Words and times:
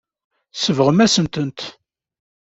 Tsebɣem-asent-tent. 0.53 1.59